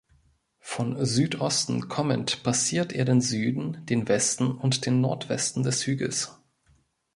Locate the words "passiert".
2.41-2.91